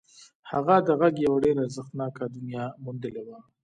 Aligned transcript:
هغه 0.51 0.75
د 0.87 0.89
غږ 0.99 1.13
یوه 1.25 1.37
ډېره 1.43 1.59
ارزښتناکه 1.65 2.23
دنیا 2.35 2.65
موندلې 2.83 3.23
وه 3.27 3.37